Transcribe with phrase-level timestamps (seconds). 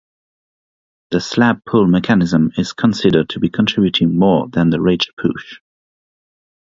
[1.11, 5.59] The slab pull mechanism is considered to be contributing more than the ridge push.